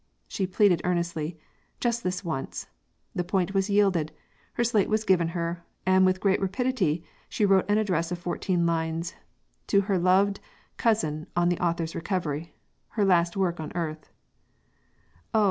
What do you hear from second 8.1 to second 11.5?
of fourteen lines, 'To her loved cousin on